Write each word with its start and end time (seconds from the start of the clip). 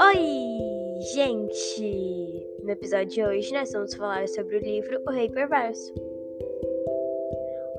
Oi, 0.00 1.00
gente! 1.12 2.46
No 2.62 2.70
episódio 2.70 3.08
de 3.08 3.24
hoje 3.24 3.52
nós 3.52 3.72
vamos 3.72 3.92
falar 3.94 4.28
sobre 4.28 4.58
o 4.58 4.60
livro 4.60 5.02
O 5.08 5.10
Rei 5.10 5.28
Perverso. 5.28 5.92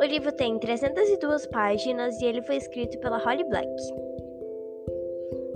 O 0.01 0.03
livro 0.03 0.33
tem 0.33 0.59
302 0.59 1.45
páginas 1.47 2.19
e 2.19 2.25
ele 2.25 2.41
foi 2.41 2.57
escrito 2.57 2.99
pela 2.99 3.19
Holly 3.19 3.45
Black. 3.45 3.71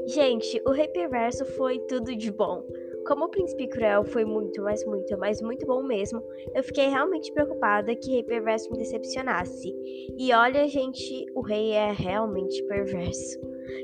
Gente, 0.05 0.61
O 0.65 0.71
Rei 0.71 0.87
Perverso 0.87 1.43
foi 1.43 1.79
tudo 1.79 2.15
de 2.15 2.31
bom. 2.31 2.63
Como 3.07 3.23
o 3.23 3.29
Príncipe 3.29 3.67
Cruel 3.67 4.03
foi 4.03 4.25
muito, 4.25 4.61
mas 4.61 4.85
muito, 4.85 5.17
mas 5.17 5.41
muito 5.41 5.65
bom 5.65 5.81
mesmo, 5.81 6.21
eu 6.53 6.61
fiquei 6.61 6.87
realmente 6.87 7.31
preocupada 7.31 7.95
que 7.95 8.11
Rei 8.11 8.23
Perverso 8.23 8.69
me 8.69 8.77
decepcionasse. 8.77 9.73
E 10.17 10.33
olha, 10.33 10.67
gente, 10.67 11.25
o 11.33 11.39
rei 11.39 11.71
é 11.71 11.93
realmente 11.93 12.61
perverso. 12.63 13.39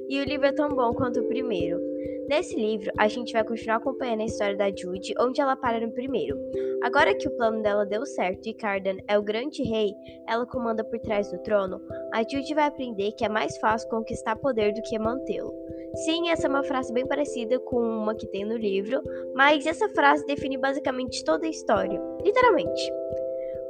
E 0.10 0.20
o 0.20 0.26
livro 0.26 0.48
é 0.48 0.52
tão 0.52 0.68
bom 0.68 0.92
quanto 0.94 1.22
o 1.22 1.28
primeiro. 1.30 1.80
Nesse 2.28 2.56
livro, 2.56 2.92
a 2.98 3.08
gente 3.08 3.32
vai 3.32 3.46
continuar 3.46 3.78
acompanhando 3.78 4.22
a 4.22 4.26
história 4.26 4.58
da 4.58 4.70
Jude, 4.70 5.14
onde 5.18 5.40
ela 5.40 5.56
para 5.56 5.80
no 5.80 5.94
primeiro. 5.94 6.38
Agora 6.84 7.16
que 7.16 7.28
o 7.28 7.36
plano 7.38 7.62
dela 7.62 7.86
deu 7.86 8.06
certo 8.06 8.48
e 8.48 8.54
Cardan 8.54 8.98
é 9.08 9.18
o 9.18 9.24
grande 9.24 9.64
rei, 9.64 9.94
ela 10.28 10.46
comanda 10.46 10.84
por 10.84 11.00
trás 11.00 11.32
do 11.32 11.38
trono, 11.44 11.82
a 12.14 12.22
Jude 12.24 12.54
vai 12.54 12.66
aprender 12.66 13.14
que 13.14 13.24
é 13.24 13.30
mais 13.30 13.58
fácil 13.58 13.90
conquistar 13.90 14.36
poder 14.36 14.74
do 14.74 14.82
que 14.82 15.00
mantê-lo. 15.00 15.63
Sim, 15.96 16.30
essa 16.30 16.48
é 16.48 16.50
uma 16.50 16.64
frase 16.64 16.92
bem 16.92 17.06
parecida 17.06 17.60
com 17.60 17.78
uma 17.78 18.16
que 18.16 18.26
tem 18.26 18.44
no 18.44 18.58
livro, 18.58 19.00
mas 19.36 19.68
essa 19.68 19.88
frase 19.90 20.26
define 20.26 20.58
basicamente 20.58 21.24
toda 21.24 21.46
a 21.46 21.50
história, 21.50 22.02
literalmente. 22.24 22.92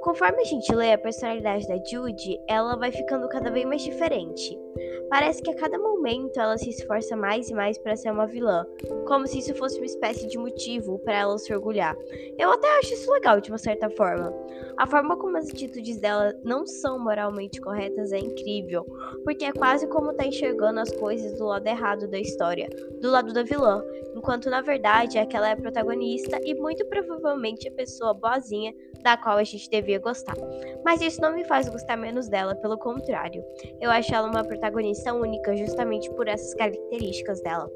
Conforme 0.01 0.41
a 0.41 0.45
gente 0.45 0.73
lê 0.73 0.93
a 0.93 0.97
personalidade 0.97 1.67
da 1.67 1.75
Jude, 1.75 2.39
ela 2.47 2.77
vai 2.77 2.93
ficando 2.93 3.27
cada 3.27 3.51
vez 3.51 3.65
mais 3.65 3.81
diferente. 3.81 4.57
Parece 5.09 5.41
que 5.41 5.51
a 5.51 5.55
cada 5.55 5.77
momento 5.77 5.92
ela 6.35 6.57
se 6.57 6.69
esforça 6.69 7.15
mais 7.15 7.49
e 7.49 7.53
mais 7.53 7.77
para 7.77 7.95
ser 7.95 8.11
uma 8.11 8.27
vilã, 8.27 8.65
como 9.07 9.25
se 9.25 9.39
isso 9.39 9.55
fosse 9.55 9.77
uma 9.77 9.85
espécie 9.85 10.27
de 10.27 10.37
motivo 10.37 10.99
para 10.99 11.19
ela 11.19 11.37
se 11.37 11.53
orgulhar. 11.53 11.95
Eu 12.37 12.51
até 12.51 12.67
acho 12.79 12.93
isso 12.93 13.11
legal 13.11 13.39
de 13.39 13.49
uma 13.49 13.57
certa 13.57 13.89
forma. 13.89 14.33
A 14.77 14.85
forma 14.85 15.15
como 15.17 15.37
as 15.37 15.49
atitudes 15.49 15.99
dela 15.99 16.33
não 16.43 16.65
são 16.65 16.99
moralmente 16.99 17.61
corretas 17.61 18.11
é 18.11 18.19
incrível, 18.19 18.85
porque 19.23 19.45
é 19.45 19.53
quase 19.53 19.87
como 19.87 20.13
tá 20.13 20.25
enxergando 20.25 20.79
as 20.79 20.91
coisas 20.91 21.37
do 21.37 21.45
lado 21.45 21.67
errado 21.67 22.07
da 22.07 22.19
história, 22.19 22.69
do 22.99 23.09
lado 23.09 23.31
da 23.31 23.43
vilã, 23.43 23.83
enquanto 24.15 24.49
na 24.49 24.61
verdade 24.61 25.17
é 25.17 25.25
que 25.25 25.35
ela 25.35 25.49
é 25.49 25.53
a 25.53 25.57
protagonista 25.57 26.39
e 26.43 26.53
muito 26.53 26.85
provavelmente 26.85 27.67
a 27.67 27.71
pessoa 27.71 28.13
boazinha 28.13 28.73
da 29.03 29.17
qual 29.17 29.37
a 29.37 29.43
gente 29.43 29.69
devia 29.69 29.99
gostar. 29.99 30.35
Mas 30.83 31.01
isso 31.01 31.21
não 31.21 31.35
me 31.35 31.43
faz 31.43 31.67
gostar 31.67 31.97
menos 31.97 32.29
dela, 32.29 32.55
pelo 32.55 32.77
contrário. 32.77 33.43
Eu 33.79 33.91
acho 33.91 34.15
ela 34.15 34.29
uma 34.29 34.43
protagonista 34.43 35.13
única 35.13 35.55
justamente 35.55 36.09
por 36.11 36.27
essas 36.27 36.53
características 36.53 37.41
dela. 37.41 37.69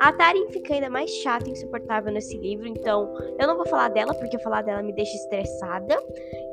A 0.00 0.12
Tarin 0.12 0.48
fica 0.48 0.74
ainda 0.74 0.90
mais 0.90 1.10
chata 1.10 1.48
e 1.48 1.52
insuportável 1.52 2.12
nesse 2.12 2.36
livro, 2.36 2.66
então 2.66 3.14
eu 3.38 3.46
não 3.46 3.56
vou 3.56 3.66
falar 3.66 3.88
dela 3.88 4.12
porque 4.14 4.38
falar 4.40 4.62
dela 4.62 4.82
me 4.82 4.92
deixa 4.92 5.14
estressada. 5.14 5.96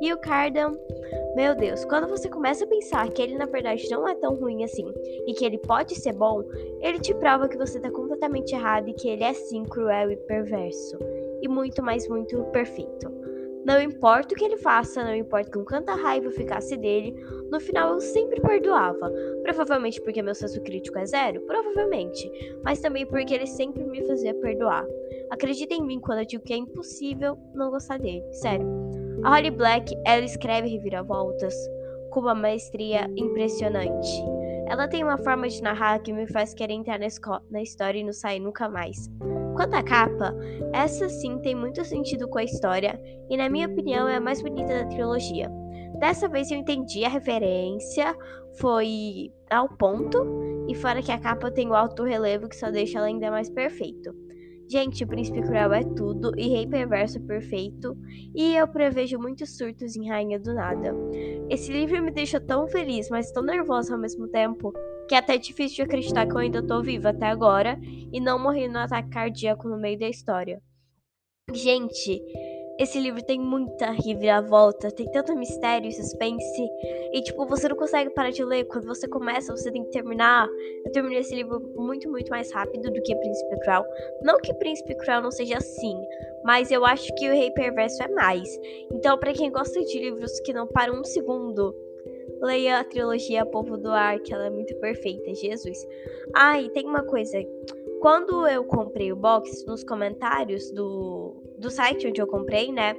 E 0.00 0.12
o 0.12 0.18
Cardan, 0.18 0.72
meu 1.34 1.54
Deus, 1.54 1.84
quando 1.84 2.08
você 2.08 2.28
começa 2.28 2.64
a 2.64 2.68
pensar 2.68 3.08
que 3.10 3.20
ele 3.20 3.36
na 3.36 3.46
verdade 3.46 3.88
não 3.90 4.06
é 4.06 4.14
tão 4.14 4.36
ruim 4.36 4.62
assim 4.62 4.86
e 5.26 5.34
que 5.34 5.44
ele 5.44 5.58
pode 5.58 5.96
ser 5.96 6.12
bom, 6.12 6.42
ele 6.80 7.00
te 7.00 7.12
prova 7.14 7.48
que 7.48 7.58
você 7.58 7.80
tá 7.80 7.90
completamente 7.90 8.54
errado 8.54 8.88
e 8.88 8.94
que 8.94 9.08
ele 9.08 9.24
é 9.24 9.32
sim 9.32 9.64
cruel 9.64 10.12
e 10.12 10.16
perverso. 10.16 10.98
E 11.42 11.48
muito, 11.48 11.82
mais 11.82 12.08
muito 12.08 12.44
perfeito. 12.52 13.21
Não 13.64 13.80
importa 13.80 14.34
o 14.34 14.36
que 14.36 14.44
ele 14.44 14.56
faça, 14.56 15.04
não 15.04 15.14
importa 15.14 15.50
com 15.50 15.64
quanta 15.64 15.94
raiva 15.94 16.26
eu 16.26 16.32
ficasse 16.32 16.76
dele, 16.76 17.14
no 17.50 17.60
final 17.60 17.92
eu 17.92 18.00
sempre 18.00 18.40
perdoava. 18.40 19.12
Provavelmente 19.42 20.00
porque 20.02 20.20
meu 20.20 20.34
senso 20.34 20.60
crítico 20.62 20.98
é 20.98 21.06
zero? 21.06 21.40
Provavelmente. 21.42 22.30
Mas 22.64 22.80
também 22.80 23.06
porque 23.06 23.34
ele 23.34 23.46
sempre 23.46 23.84
me 23.84 24.04
fazia 24.06 24.34
perdoar. 24.34 24.84
Acredita 25.30 25.74
em 25.74 25.82
mim 25.82 26.00
quando 26.00 26.20
eu 26.20 26.26
digo 26.26 26.42
que 26.42 26.52
é 26.52 26.56
impossível 26.56 27.38
não 27.54 27.70
gostar 27.70 27.98
dele. 27.98 28.24
Sério. 28.32 28.66
A 29.22 29.36
Holly 29.36 29.50
Black, 29.50 29.94
ela 30.04 30.24
escreve 30.24 30.68
reviravoltas 30.68 31.54
com 32.10 32.20
uma 32.20 32.34
maestria 32.34 33.08
impressionante. 33.16 34.10
Ela 34.66 34.88
tem 34.88 35.04
uma 35.04 35.18
forma 35.18 35.48
de 35.48 35.62
narrar 35.62 36.00
que 36.00 36.12
me 36.12 36.26
faz 36.26 36.52
querer 36.52 36.74
entrar 36.74 36.98
na, 36.98 37.06
na 37.50 37.62
história 37.62 37.98
e 37.98 38.04
não 38.04 38.12
sair 38.12 38.40
nunca 38.40 38.68
mais. 38.68 39.08
Quanto 39.54 39.74
à 39.74 39.82
capa, 39.82 40.34
essa 40.72 41.08
sim 41.08 41.38
tem 41.38 41.54
muito 41.54 41.84
sentido 41.84 42.28
com 42.28 42.38
a 42.38 42.44
história 42.44 43.00
e, 43.28 43.36
na 43.36 43.48
minha 43.48 43.68
opinião, 43.68 44.08
é 44.08 44.16
a 44.16 44.20
mais 44.20 44.42
bonita 44.42 44.72
da 44.72 44.86
trilogia. 44.86 45.50
Dessa 45.98 46.28
vez 46.28 46.50
eu 46.50 46.58
entendi 46.58 47.04
a 47.04 47.08
referência, 47.08 48.16
foi 48.58 49.30
ao 49.50 49.68
ponto, 49.68 50.18
e 50.68 50.74
fora 50.74 51.02
que 51.02 51.12
a 51.12 51.18
capa 51.18 51.50
tem 51.50 51.68
o 51.68 51.74
alto 51.74 52.02
relevo 52.02 52.48
que 52.48 52.56
só 52.56 52.70
deixa 52.70 52.98
ela 52.98 53.06
ainda 53.06 53.30
mais 53.30 53.50
perfeito. 53.50 54.12
Gente, 54.70 55.04
o 55.04 55.06
Príncipe 55.06 55.42
Cruel 55.42 55.72
é 55.74 55.82
tudo 55.82 56.32
e 56.36 56.48
Rei 56.48 56.66
Perverso 56.66 57.18
é 57.18 57.20
perfeito, 57.20 57.94
e 58.34 58.56
eu 58.56 58.66
prevejo 58.66 59.18
muitos 59.18 59.56
surtos 59.58 59.96
em 59.96 60.08
Rainha 60.08 60.40
do 60.40 60.54
Nada. 60.54 60.94
Esse 61.50 61.70
livro 61.70 62.02
me 62.02 62.10
deixa 62.10 62.40
tão 62.40 62.66
feliz, 62.66 63.10
mas 63.10 63.30
tão 63.32 63.42
nervosa 63.42 63.92
ao 63.92 64.00
mesmo 64.00 64.26
tempo, 64.28 64.72
que 65.08 65.14
é 65.14 65.18
até 65.18 65.36
difícil 65.38 65.76
de 65.76 65.82
acreditar 65.82 66.26
que 66.26 66.32
eu 66.32 66.38
ainda 66.38 66.66
tô 66.66 66.82
viva 66.82 67.10
até 67.10 67.26
agora 67.26 67.78
e 68.12 68.20
não 68.20 68.38
morri 68.38 68.68
no 68.68 68.78
ataque 68.78 69.10
cardíaco 69.10 69.68
no 69.68 69.78
meio 69.78 69.98
da 69.98 70.08
história. 70.08 70.60
Gente, 71.52 72.22
esse 72.78 72.98
livro 72.98 73.22
tem 73.22 73.38
muita 73.38 73.90
reviravolta, 73.90 74.90
tem 74.90 75.10
tanto 75.10 75.36
mistério 75.36 75.88
e 75.88 75.92
suspense. 75.92 76.68
E, 77.12 77.22
tipo, 77.22 77.46
você 77.46 77.68
não 77.68 77.76
consegue 77.76 78.10
parar 78.10 78.30
de 78.30 78.44
ler. 78.44 78.64
Quando 78.64 78.86
você 78.86 79.06
começa, 79.06 79.54
você 79.54 79.70
tem 79.70 79.84
que 79.84 79.90
terminar. 79.90 80.48
Eu 80.84 80.90
terminei 80.90 81.18
esse 81.18 81.34
livro 81.34 81.60
muito, 81.76 82.10
muito 82.10 82.30
mais 82.30 82.52
rápido 82.52 82.90
do 82.90 83.02
que 83.02 83.14
Príncipe 83.14 83.60
Cruel. 83.60 83.84
Não 84.22 84.38
que 84.40 84.54
Príncipe 84.54 84.96
Cruel 84.96 85.20
não 85.20 85.30
seja 85.30 85.58
assim, 85.58 85.94
mas 86.44 86.70
eu 86.70 86.84
acho 86.84 87.14
que 87.14 87.28
o 87.28 87.32
Rei 87.32 87.50
Perverso 87.50 88.02
é 88.02 88.08
mais. 88.08 88.48
Então, 88.90 89.18
para 89.18 89.32
quem 89.32 89.52
gosta 89.52 89.80
de 89.80 89.98
livros 89.98 90.40
que 90.40 90.52
não 90.52 90.66
param 90.66 91.00
um 91.00 91.04
segundo 91.04 91.74
Leia 92.40 92.80
a 92.80 92.84
trilogia 92.84 93.46
Povo 93.46 93.76
do 93.76 93.90
Ar, 93.90 94.18
que 94.20 94.32
ela 94.32 94.46
é 94.46 94.50
muito 94.50 94.74
perfeita, 94.76 95.34
Jesus. 95.34 95.78
Ah, 96.34 96.60
e 96.60 96.70
tem 96.70 96.86
uma 96.86 97.02
coisa. 97.02 97.38
Quando 98.00 98.46
eu 98.48 98.64
comprei 98.64 99.12
o 99.12 99.16
box, 99.16 99.64
nos 99.64 99.84
comentários 99.84 100.70
do, 100.72 101.40
do 101.58 101.70
site 101.70 102.08
onde 102.08 102.20
eu 102.20 102.26
comprei, 102.26 102.72
né? 102.72 102.96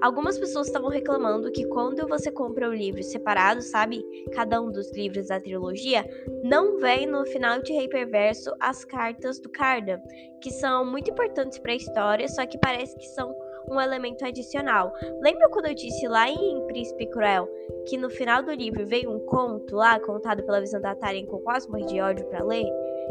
Algumas 0.00 0.38
pessoas 0.38 0.66
estavam 0.66 0.88
reclamando 0.88 1.52
que 1.52 1.66
quando 1.66 2.08
você 2.08 2.30
compra 2.30 2.68
o 2.68 2.74
livro 2.74 3.02
separado, 3.02 3.60
sabe? 3.60 4.02
Cada 4.32 4.60
um 4.60 4.72
dos 4.72 4.90
livros 4.96 5.28
da 5.28 5.38
trilogia, 5.38 6.04
não 6.42 6.78
vem 6.78 7.06
no 7.06 7.26
final 7.26 7.60
de 7.60 7.72
Rei 7.72 7.88
Perverso 7.88 8.50
as 8.58 8.84
cartas 8.84 9.38
do 9.38 9.50
Cardan, 9.50 10.00
que 10.40 10.50
são 10.50 10.84
muito 10.84 11.10
importantes 11.10 11.58
para 11.58 11.72
a 11.72 11.76
história, 11.76 12.28
só 12.28 12.46
que 12.46 12.58
parece 12.58 12.96
que 12.96 13.06
são 13.08 13.34
um 13.70 13.80
elemento 13.80 14.24
adicional. 14.24 14.92
Lembra 15.20 15.48
quando 15.48 15.66
eu 15.66 15.74
disse 15.74 16.06
lá 16.08 16.28
em 16.28 16.66
Príncipe 16.66 17.06
Cruel 17.06 17.48
que 17.86 17.96
no 17.96 18.10
final 18.10 18.42
do 18.42 18.52
livro 18.52 18.86
veio 18.86 19.10
um 19.10 19.20
conto 19.20 19.76
lá, 19.76 19.98
contado 20.00 20.42
pela 20.44 20.60
visão 20.60 20.80
da 20.80 20.94
Taryn 20.94 21.26
com 21.26 21.38
quase 21.38 21.68
morri 21.68 21.86
de 21.86 22.00
ódio 22.00 22.26
para 22.26 22.44
ler? 22.44 22.66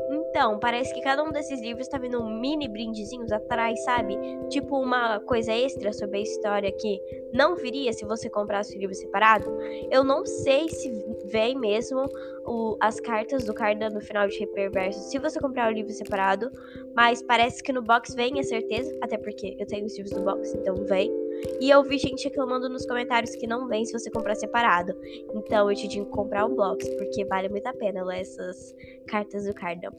Então, 0.09 0.59
parece 0.59 0.93
que 0.93 1.01
cada 1.01 1.23
um 1.23 1.31
desses 1.31 1.61
livros 1.61 1.87
tá 1.87 1.97
vindo 1.97 2.21
um 2.21 2.39
mini 2.39 2.67
brindezinhos 2.67 3.31
atrás, 3.31 3.81
sabe? 3.83 4.17
Tipo 4.49 4.77
uma 4.77 5.19
coisa 5.21 5.51
extra 5.51 5.91
sobre 5.93 6.19
a 6.19 6.21
história 6.21 6.71
que 6.71 6.99
não 7.33 7.55
viria 7.55 7.91
se 7.93 8.05
você 8.05 8.29
comprasse 8.29 8.75
o 8.75 8.79
livro 8.79 8.95
separado. 8.95 9.49
Eu 9.89 10.03
não 10.03 10.25
sei 10.25 10.69
se 10.69 10.91
vem 11.25 11.57
mesmo 11.57 12.05
o, 12.45 12.77
as 12.79 12.99
cartas 12.99 13.45
do 13.45 13.53
Cardan 13.53 13.89
no 13.89 14.01
final 14.01 14.27
de 14.27 14.37
Reperverso 14.37 14.99
se 15.09 15.17
você 15.17 15.39
comprar 15.39 15.71
o 15.71 15.73
livro 15.73 15.91
separado, 15.91 16.51
mas 16.95 17.21
parece 17.21 17.63
que 17.63 17.73
no 17.73 17.81
box 17.81 18.13
vem, 18.13 18.39
é 18.39 18.43
certeza, 18.43 18.95
até 19.01 19.17
porque 19.17 19.55
eu 19.59 19.65
tenho 19.65 19.85
os 19.85 19.97
livros 19.97 20.15
do 20.15 20.23
box, 20.23 20.53
então 20.55 20.75
vem. 20.85 21.24
E 21.59 21.69
eu 21.69 21.83
vi 21.83 21.97
gente 21.97 22.25
reclamando 22.25 22.69
nos 22.69 22.85
comentários 22.85 23.35
que 23.35 23.47
não 23.47 23.67
vem 23.67 23.85
se 23.85 23.93
você 23.93 24.09
comprar 24.09 24.35
separado. 24.35 24.93
Então 25.33 25.69
eu 25.69 25.75
te 25.75 25.87
digo 25.87 26.05
comprar 26.07 26.45
o 26.45 26.55
box, 26.55 26.87
porque 26.97 27.25
vale 27.25 27.49
muito 27.49 27.67
a 27.67 27.73
pena 27.73 28.03
ler 28.03 28.21
essas 28.21 28.75
cartas 29.07 29.45
do 29.45 29.53
Cardão. 29.53 29.91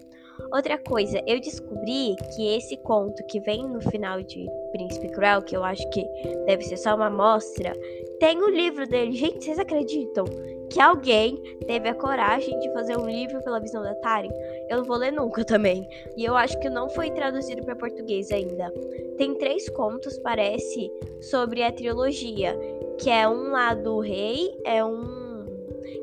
Outra 0.53 0.79
coisa, 0.79 1.23
eu 1.27 1.41
descobri 1.41 2.15
que 2.35 2.57
esse 2.57 2.77
conto 2.79 3.25
que 3.27 3.41
vem 3.41 3.67
no 3.69 3.81
final 3.81 4.23
de 4.23 4.47
Príncipe 4.77 5.09
Cruel, 5.09 5.41
que 5.41 5.57
eu 5.57 5.65
acho 5.65 5.89
que 5.89 6.07
deve 6.45 6.63
ser 6.63 6.77
só 6.77 6.95
uma 6.95 7.07
amostra, 7.07 7.73
tem 8.21 8.39
o 8.39 8.47
um 8.47 8.51
livro 8.51 8.87
dele. 8.87 9.13
Gente, 9.13 9.43
vocês 9.43 9.59
acreditam 9.59 10.27
que 10.71 10.79
alguém 10.79 11.41
teve 11.67 11.89
a 11.89 11.95
coragem 11.95 12.59
de 12.59 12.71
fazer 12.75 12.99
um 12.99 13.07
livro 13.07 13.43
pela 13.43 13.59
visão 13.59 13.83
da 13.83 13.95
Tari? 13.95 14.29
Eu 14.69 14.79
não 14.79 14.85
vou 14.85 14.99
ler 14.99 15.13
nunca 15.13 15.45
também. 15.45 15.89
E 16.15 16.27
eu 16.27 16.37
acho 16.37 16.59
que 16.61 16.69
não 16.69 16.91
foi 16.91 17.11
traduzido 17.11 17.65
para 17.65 17.75
português 17.75 18.31
ainda. 18.31 18.71
Tem 19.17 19.35
três 19.35 19.67
contos, 19.71 20.19
parece, 20.19 20.93
sobre 21.23 21.63
a 21.63 21.73
trilogia, 21.73 22.55
que 22.99 23.09
é 23.09 23.27
um 23.27 23.53
lá 23.53 23.73
do 23.73 24.01
rei, 24.01 24.55
é 24.65 24.85
um 24.85 25.25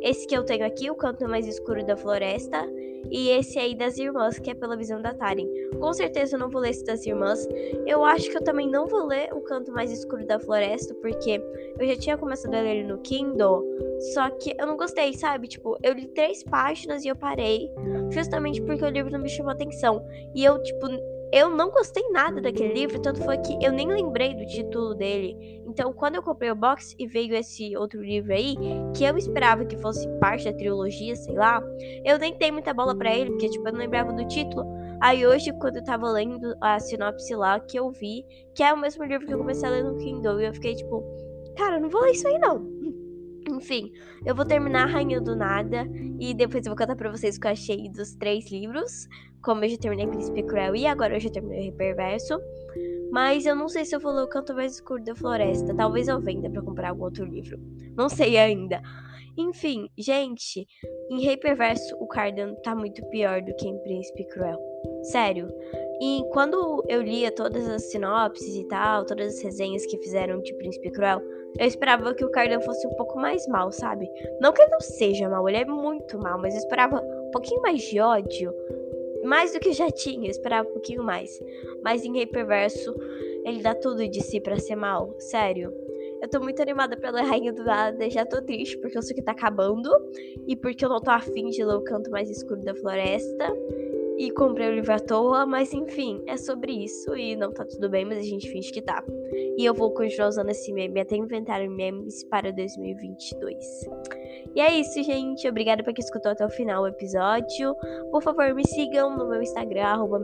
esse 0.01 0.27
que 0.27 0.35
eu 0.35 0.43
tenho 0.43 0.65
aqui, 0.65 0.89
o 0.89 0.95
canto 0.95 1.27
mais 1.29 1.47
escuro 1.47 1.85
da 1.85 1.95
floresta, 1.95 2.67
e 3.11 3.29
esse 3.29 3.59
aí 3.59 3.75
das 3.75 3.97
irmãs, 3.97 4.39
que 4.39 4.51
é 4.51 4.53
pela 4.53 4.75
visão 4.75 5.01
da 5.01 5.13
Taren. 5.13 5.47
Com 5.79 5.93
certeza 5.93 6.35
eu 6.35 6.39
não 6.39 6.49
vou 6.49 6.61
ler 6.61 6.69
esse 6.69 6.83
das 6.83 7.05
irmãs. 7.05 7.47
Eu 7.85 8.03
acho 8.03 8.29
que 8.29 8.37
eu 8.37 8.43
também 8.43 8.69
não 8.69 8.87
vou 8.87 9.05
ler 9.05 9.33
O 9.33 9.41
Canto 9.41 9.71
Mais 9.71 9.91
Escuro 9.91 10.25
da 10.25 10.39
Floresta, 10.39 10.93
porque 10.95 11.41
eu 11.79 11.87
já 11.87 11.95
tinha 11.95 12.17
começado 12.17 12.53
a 12.53 12.61
ler 12.61 12.77
ele 12.77 12.87
no 12.87 12.97
Kindle, 12.99 13.63
só 14.13 14.29
que 14.29 14.55
eu 14.57 14.65
não 14.65 14.77
gostei, 14.77 15.13
sabe? 15.13 15.47
Tipo, 15.47 15.77
eu 15.83 15.93
li 15.93 16.07
três 16.07 16.43
páginas 16.43 17.03
e 17.03 17.07
eu 17.07 17.15
parei, 17.15 17.69
justamente 18.09 18.61
porque 18.61 18.83
o 18.83 18.89
livro 18.89 19.11
não 19.11 19.19
me 19.19 19.29
chamou 19.29 19.51
atenção. 19.51 20.05
E 20.33 20.43
eu, 20.43 20.61
tipo, 20.61 20.87
eu 21.33 21.49
não 21.49 21.71
gostei 21.71 22.07
nada 22.11 22.39
daquele 22.39 22.75
livro, 22.75 23.01
tanto 23.01 23.23
foi 23.23 23.39
que 23.39 23.57
eu 23.59 23.71
nem 23.71 23.87
lembrei 23.87 24.35
do 24.35 24.45
título 24.45 24.93
dele. 24.93 25.35
Então, 25.65 25.91
quando 25.91 26.13
eu 26.13 26.21
comprei 26.21 26.51
o 26.51 26.55
box 26.55 26.95
e 26.99 27.07
veio 27.07 27.33
esse 27.35 27.75
outro 27.75 28.03
livro 28.03 28.31
aí, 28.31 28.55
que 28.95 29.03
eu 29.03 29.17
esperava 29.17 29.65
que 29.65 29.75
fosse 29.77 30.07
parte 30.19 30.45
da 30.45 30.53
trilogia, 30.53 31.15
sei 31.15 31.33
lá, 31.33 31.59
eu 32.05 32.19
nem 32.19 32.37
dei 32.37 32.51
muita 32.51 32.71
bola 32.71 32.95
para 32.95 33.15
ele, 33.15 33.31
porque 33.31 33.49
tipo, 33.49 33.67
eu 33.67 33.73
não 33.73 33.79
lembrava 33.79 34.13
do 34.13 34.27
título. 34.27 34.63
Aí 35.01 35.25
hoje, 35.25 35.51
quando 35.53 35.77
eu 35.77 35.83
tava 35.83 36.07
lendo 36.11 36.55
a 36.61 36.79
sinopse 36.79 37.33
lá, 37.33 37.59
que 37.59 37.79
eu 37.79 37.89
vi, 37.89 38.23
que 38.53 38.61
é 38.61 38.71
o 38.71 38.77
mesmo 38.77 39.03
livro 39.03 39.25
que 39.25 39.33
eu 39.33 39.39
comecei 39.39 39.67
a 39.67 39.71
ler 39.71 39.83
no 39.83 39.97
Kindle, 39.97 40.39
e 40.39 40.45
eu 40.45 40.53
fiquei 40.53 40.75
tipo, 40.75 41.03
cara, 41.57 41.77
eu 41.77 41.81
não 41.81 41.89
vou 41.89 42.01
ler 42.01 42.11
isso 42.11 42.27
aí 42.27 42.37
não. 42.37 42.72
Enfim, 43.63 43.93
eu 44.25 44.35
vou 44.35 44.43
terminar 44.43 44.89
Rainha 44.89 45.21
do 45.21 45.37
Nada 45.37 45.89
e 46.19 46.33
depois 46.33 46.65
eu 46.65 46.71
vou 46.71 46.77
contar 46.77 46.97
pra 46.97 47.09
vocês 47.09 47.37
o 47.37 47.39
que 47.39 47.47
eu 47.47 47.51
achei 47.51 47.89
dos 47.89 48.13
três 48.13 48.51
livros. 48.51 49.07
Como 49.41 49.63
eu 49.63 49.69
já 49.69 49.77
terminei 49.77 50.05
Príncipe 50.05 50.43
Cruel 50.43 50.75
e 50.75 50.85
agora 50.85 51.15
eu 51.15 51.19
já 51.21 51.29
terminei 51.29 51.61
o 51.61 51.71
Reperverso. 51.71 52.37
Mas 53.09 53.45
eu 53.45 53.55
não 53.55 53.69
sei 53.69 53.85
se 53.85 53.95
eu 53.95 54.01
vou 54.01 54.11
ler 54.11 54.23
o 54.23 54.27
Canto 54.27 54.53
Mais 54.53 54.73
Escuro 54.73 55.01
da 55.01 55.15
Floresta. 55.15 55.73
Talvez 55.73 56.09
eu 56.09 56.19
venda 56.19 56.49
para 56.49 56.61
comprar 56.61 56.89
algum 56.89 57.05
outro 57.05 57.23
livro. 57.23 57.57
Não 57.95 58.09
sei 58.09 58.37
ainda. 58.37 58.81
Enfim, 59.37 59.87
gente, 59.97 60.67
em 61.09 61.21
Rei 61.21 61.37
Perverso 61.37 61.95
o 62.01 62.07
Cardan 62.07 62.55
tá 62.63 62.75
muito 62.75 63.01
pior 63.11 63.41
do 63.41 63.55
que 63.55 63.65
em 63.65 63.81
Príncipe 63.81 64.27
Cruel. 64.27 64.59
Sério. 65.03 65.47
E 66.01 66.21
quando 66.33 66.83
eu 66.89 67.01
lia 67.01 67.31
todas 67.31 67.65
as 67.69 67.89
sinopses 67.89 68.55
e 68.55 68.67
tal, 68.67 69.05
todas 69.05 69.35
as 69.35 69.41
resenhas 69.41 69.85
que 69.85 69.97
fizeram 69.99 70.41
de 70.41 70.53
Príncipe 70.55 70.91
Cruel, 70.91 71.21
eu 71.57 71.67
esperava 71.67 72.13
que 72.13 72.25
o 72.25 72.31
Cardan 72.31 72.59
fosse 72.61 72.85
um 72.87 72.95
pouco 72.95 73.19
mais 73.19 73.47
mal, 73.47 73.71
sabe? 73.71 74.09
Não 74.41 74.51
que 74.51 74.61
ele 74.61 74.71
não 74.71 74.79
seja 74.79 75.29
mal, 75.29 75.47
ele 75.47 75.59
é 75.59 75.65
muito 75.65 76.17
mal, 76.17 76.39
mas 76.39 76.53
eu 76.53 76.59
esperava 76.59 76.99
um 76.99 77.31
pouquinho 77.31 77.61
mais 77.61 77.81
de 77.81 77.99
ódio. 77.99 78.53
Mais 79.23 79.53
do 79.53 79.59
que 79.59 79.71
já 79.71 79.89
tinha, 79.89 80.27
eu 80.27 80.31
esperava 80.31 80.67
um 80.67 80.73
pouquinho 80.73 81.03
mais. 81.03 81.39
Mas 81.83 82.03
em 82.03 82.13
Rei 82.13 82.25
Perverso, 82.25 82.93
ele 83.45 83.61
dá 83.61 83.73
tudo 83.73 84.07
de 84.07 84.21
si 84.21 84.39
para 84.39 84.57
ser 84.59 84.75
mal, 84.75 85.15
sério. 85.19 85.73
Eu 86.21 86.29
tô 86.29 86.39
muito 86.39 86.61
animada 86.61 86.95
pela 86.95 87.21
Rainha 87.21 87.51
do 87.51 87.63
Nada, 87.63 88.09
já 88.09 88.25
tô 88.25 88.41
triste 88.41 88.77
porque 88.77 88.97
eu 88.97 89.01
sei 89.01 89.15
que 89.15 89.21
tá 89.21 89.33
acabando 89.33 89.89
e 90.47 90.55
porque 90.55 90.85
eu 90.85 90.89
não 90.89 91.01
tô 91.01 91.11
afim 91.11 91.49
de 91.49 91.63
ler 91.63 91.75
o 91.75 91.83
canto 91.83 92.09
mais 92.09 92.29
escuro 92.29 92.61
da 92.61 92.73
floresta 92.73 93.53
e 94.17 94.31
comprei 94.31 94.69
o 94.69 94.75
livro 94.75 94.93
à 94.93 94.99
toa, 94.99 95.45
mas 95.45 95.73
enfim, 95.73 96.21
é 96.27 96.37
sobre 96.37 96.71
isso 96.71 97.15
e 97.15 97.35
não 97.35 97.51
tá 97.51 97.65
tudo 97.65 97.89
bem, 97.89 98.05
mas 98.05 98.19
a 98.19 98.23
gente 98.23 98.49
finge 98.49 98.71
que 98.71 98.81
tá. 98.81 99.03
E 99.57 99.65
eu 99.65 99.73
vou 99.73 99.91
continuar 99.91 100.29
usando 100.29 100.49
esse 100.49 100.71
meme 100.71 100.99
até 100.99 101.15
inventar 101.15 101.67
memes 101.67 102.23
para 102.25 102.51
2022. 102.51 103.57
E 104.55 104.61
é 104.61 104.79
isso, 104.79 105.01
gente. 105.01 105.47
Obrigada 105.47 105.83
por 105.83 105.93
que 105.93 106.01
escutou 106.01 106.31
até 106.31 106.45
o 106.45 106.49
final 106.49 106.83
o 106.83 106.87
episódio. 106.87 107.75
Por 108.11 108.21
favor, 108.21 108.53
me 108.53 108.65
sigam 108.67 109.15
no 109.17 109.27
meu 109.27 109.41
Instagram, 109.41 109.83
arroba. 109.83 110.21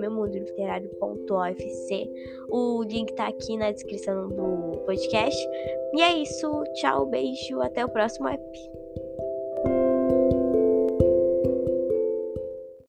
O 2.52 2.84
link 2.84 3.14
tá 3.14 3.28
aqui 3.28 3.58
na 3.58 3.72
descrição 3.72 4.28
do 4.30 4.78
podcast. 4.86 5.48
E 5.96 6.02
é 6.02 6.14
isso. 6.14 6.64
Tchau, 6.76 7.06
beijo. 7.06 7.62
Até 7.62 7.84
o 7.84 7.90
próximo 7.90 8.28
app. 8.28 8.79